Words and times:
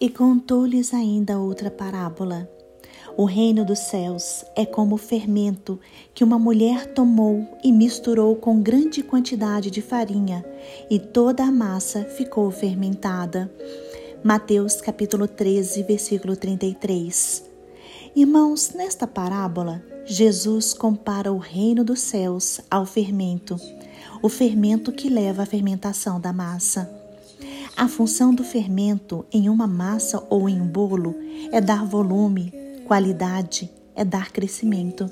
E 0.00 0.10
contou-lhes 0.10 0.92
ainda 0.92 1.38
outra 1.38 1.70
parábola. 1.70 2.48
O 3.16 3.24
reino 3.24 3.64
dos 3.64 3.78
céus 3.78 4.44
é 4.56 4.66
como 4.66 4.96
o 4.96 4.98
fermento 4.98 5.78
que 6.12 6.24
uma 6.24 6.38
mulher 6.38 6.92
tomou 6.94 7.46
e 7.62 7.70
misturou 7.70 8.34
com 8.34 8.60
grande 8.60 9.04
quantidade 9.04 9.70
de 9.70 9.80
farinha, 9.80 10.44
e 10.90 10.98
toda 10.98 11.44
a 11.44 11.52
massa 11.52 12.04
ficou 12.04 12.50
fermentada. 12.50 13.52
Mateus 14.24 14.80
capítulo 14.80 15.28
13, 15.28 15.84
versículo 15.84 16.34
33. 16.34 17.44
Irmãos, 18.16 18.72
nesta 18.74 19.06
parábola, 19.06 19.80
Jesus 20.04 20.74
compara 20.74 21.32
o 21.32 21.38
reino 21.38 21.84
dos 21.84 22.00
céus 22.00 22.60
ao 22.70 22.84
fermento, 22.84 23.56
o 24.20 24.28
fermento 24.28 24.90
que 24.90 25.08
leva 25.08 25.42
à 25.42 25.46
fermentação 25.46 26.20
da 26.20 26.32
massa. 26.32 27.03
A 27.76 27.88
função 27.88 28.32
do 28.32 28.44
fermento 28.44 29.26
em 29.32 29.48
uma 29.48 29.66
massa 29.66 30.24
ou 30.30 30.48
em 30.48 30.60
um 30.60 30.66
bolo 30.66 31.16
é 31.50 31.60
dar 31.60 31.84
volume, 31.84 32.52
Qualidade 32.86 33.70
é 33.96 34.04
dar 34.04 34.30
crescimento. 34.30 35.10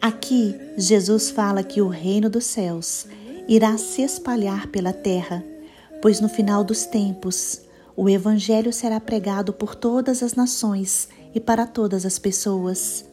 Aqui, 0.00 0.56
Jesus 0.76 1.30
fala 1.30 1.62
que 1.62 1.80
o 1.80 1.88
reino 1.88 2.28
dos 2.28 2.44
céus 2.46 3.06
irá 3.46 3.76
se 3.76 4.02
espalhar 4.02 4.66
pela 4.68 4.92
terra, 4.92 5.44
pois 6.00 6.18
no 6.18 6.28
final 6.28 6.64
dos 6.64 6.84
tempos 6.84 7.60
o 7.94 8.08
Evangelho 8.08 8.72
será 8.72 8.98
pregado 8.98 9.52
por 9.52 9.74
todas 9.74 10.22
as 10.22 10.34
nações 10.34 11.08
e 11.34 11.38
para 11.38 11.66
todas 11.66 12.06
as 12.06 12.18
pessoas. 12.18 13.04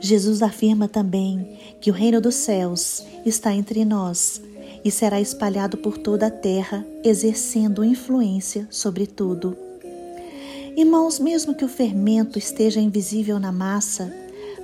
Jesus 0.00 0.42
afirma 0.42 0.88
também 0.88 1.58
que 1.80 1.90
o 1.90 1.94
reino 1.94 2.20
dos 2.20 2.36
céus 2.36 3.04
está 3.26 3.52
entre 3.52 3.84
nós 3.84 4.40
e 4.84 4.90
será 4.90 5.20
espalhado 5.20 5.76
por 5.76 5.98
toda 5.98 6.26
a 6.26 6.30
terra, 6.30 6.86
exercendo 7.04 7.84
influência 7.84 8.66
sobre 8.70 9.06
tudo. 9.06 9.56
Irmãos, 10.76 11.18
mesmo 11.18 11.54
que 11.54 11.64
o 11.64 11.68
fermento 11.68 12.38
esteja 12.38 12.80
invisível 12.80 13.38
na 13.38 13.52
massa, 13.52 14.12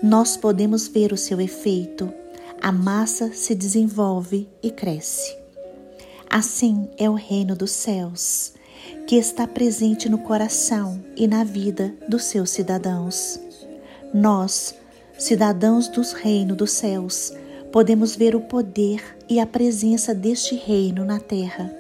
nós 0.02 0.36
podemos 0.36 0.88
ver 0.88 1.12
o 1.12 1.16
seu 1.16 1.41
efeito. 1.41 2.12
A 2.60 2.72
massa 2.72 3.33
se 3.33 3.55
desenvolve 3.55 4.48
e 4.62 4.70
cresce. 4.70 5.36
Assim 6.30 6.88
é 6.97 7.08
o 7.08 7.14
reino 7.14 7.55
dos 7.55 7.70
céus, 7.70 8.53
que 9.06 9.16
está 9.16 9.47
presente 9.47 10.08
no 10.08 10.19
coração 10.19 11.03
e 11.16 11.27
na 11.27 11.44
vida 11.44 11.94
dos 12.08 12.25
seus 12.25 12.50
cidadãos. 12.50 13.38
Nós, 14.12 14.75
cidadãos 15.19 15.88
dos 15.88 16.12
reinos 16.12 16.56
dos 16.56 16.70
céus, 16.72 17.32
podemos 17.72 18.16
ver 18.16 18.34
o 18.34 18.41
poder 18.41 19.02
e 19.28 19.38
a 19.38 19.47
presença 19.47 20.14
deste 20.14 20.55
reino 20.55 21.05
na 21.05 21.20
terra. 21.20 21.75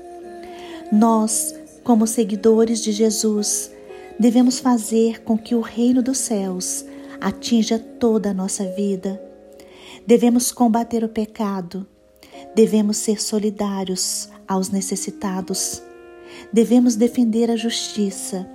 Nós, 0.92 1.54
como 1.82 2.06
seguidores 2.06 2.82
de 2.82 2.92
Jesus, 2.92 3.70
devemos 4.18 4.58
fazer 4.58 5.22
com 5.22 5.38
que 5.38 5.54
o 5.54 5.60
reino 5.60 6.02
dos 6.02 6.18
céus 6.18 6.84
atinja 7.20 7.78
toda 7.78 8.30
a 8.30 8.34
nossa 8.34 8.64
vida. 8.72 9.20
Devemos 10.06 10.52
combater 10.52 11.04
o 11.04 11.08
pecado, 11.08 11.86
devemos 12.54 12.96
ser 12.98 13.20
solidários 13.20 14.28
aos 14.46 14.70
necessitados, 14.70 15.82
devemos 16.52 16.96
defender 16.96 17.50
a 17.50 17.56
justiça, 17.56 18.48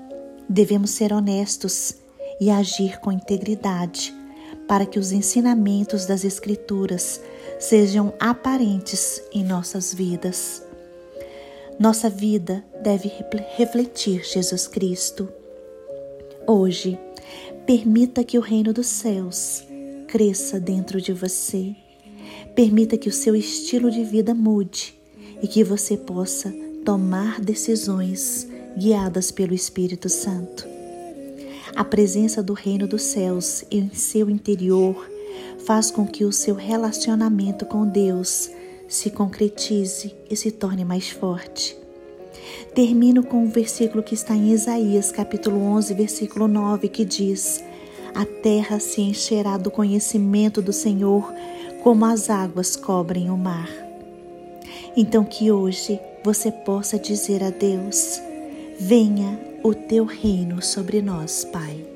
devemos 0.47 0.91
ser 0.91 1.11
honestos 1.13 1.95
e 2.39 2.49
agir 2.49 2.99
com 2.99 3.11
integridade 3.11 4.13
para 4.73 4.87
que 4.87 4.97
os 4.97 5.11
ensinamentos 5.11 6.07
das 6.07 6.25
Escrituras 6.25 7.21
sejam 7.59 8.11
aparentes 8.19 9.21
em 9.31 9.43
nossas 9.43 9.93
vidas. 9.93 10.63
Nossa 11.79 12.09
vida 12.09 12.65
deve 12.81 13.07
refletir 13.55 14.23
Jesus 14.23 14.67
Cristo. 14.67 15.29
Hoje, 16.47 16.97
permita 17.67 18.23
que 18.23 18.35
o 18.35 18.41
reino 18.41 18.73
dos 18.73 18.87
céus 18.87 19.63
cresça 20.07 20.59
dentro 20.59 20.99
de 20.99 21.13
você. 21.13 21.75
Permita 22.55 22.97
que 22.97 23.09
o 23.09 23.13
seu 23.13 23.35
estilo 23.35 23.91
de 23.91 24.03
vida 24.03 24.33
mude 24.33 24.99
e 25.39 25.47
que 25.47 25.63
você 25.63 25.95
possa 25.95 26.51
tomar 26.83 27.39
decisões 27.39 28.47
guiadas 28.75 29.29
pelo 29.29 29.53
Espírito 29.53 30.09
Santo. 30.09 30.72
A 31.75 31.83
presença 31.83 32.43
do 32.43 32.53
reino 32.53 32.87
dos 32.87 33.01
céus 33.01 33.65
em 33.71 33.89
seu 33.89 34.29
interior 34.29 35.09
faz 35.65 35.89
com 35.89 36.05
que 36.05 36.23
o 36.23 36.31
seu 36.31 36.53
relacionamento 36.53 37.65
com 37.65 37.87
Deus 37.87 38.51
se 38.87 39.09
concretize 39.09 40.13
e 40.29 40.35
se 40.35 40.51
torne 40.51 40.85
mais 40.85 41.09
forte. 41.09 41.75
Termino 42.75 43.23
com 43.23 43.37
o 43.37 43.45
um 43.45 43.49
versículo 43.49 44.03
que 44.03 44.13
está 44.13 44.35
em 44.35 44.51
Isaías, 44.51 45.11
capítulo 45.11 45.59
11, 45.61 45.95
versículo 45.95 46.47
9, 46.47 46.89
que 46.89 47.03
diz: 47.03 47.63
A 48.13 48.23
terra 48.23 48.79
se 48.79 49.01
encherá 49.01 49.57
do 49.57 49.71
conhecimento 49.71 50.61
do 50.61 50.73
Senhor, 50.73 51.33
como 51.81 52.05
as 52.05 52.29
águas 52.29 52.75
cobrem 52.75 53.31
o 53.31 53.37
mar. 53.37 53.69
Então, 54.95 55.23
que 55.23 55.51
hoje 55.51 55.99
você 56.23 56.51
possa 56.51 56.99
dizer 56.99 57.43
a 57.43 57.49
Deus: 57.49 58.21
Venha 58.79 59.52
o 59.63 59.73
teu 59.73 60.03
reino 60.03 60.61
sobre 60.61 61.01
nós, 61.01 61.45
Pai. 61.45 61.92